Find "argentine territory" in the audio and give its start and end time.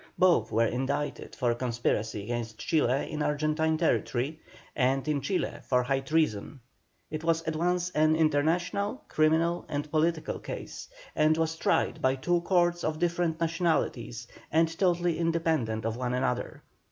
3.21-4.39